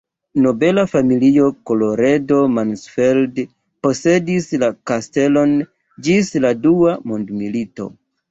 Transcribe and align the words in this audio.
Nobela 0.43 0.83
familio 0.91 1.49
Colloredo-Mansfeld 1.69 3.43
posedis 3.87 4.49
la 4.65 4.69
kastelon 4.93 5.55
ĝis 6.09 6.33
la 6.47 6.55
dua 6.65 6.97
mondmilito. 7.13 7.91